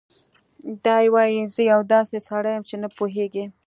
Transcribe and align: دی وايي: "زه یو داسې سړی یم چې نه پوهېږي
دی 0.85 1.05
وايي: 1.13 1.41
"زه 1.53 1.61
یو 1.71 1.81
داسې 1.93 2.17
سړی 2.27 2.51
یم 2.55 2.63
چې 2.69 2.75
نه 2.83 2.87
پوهېږي 2.97 3.45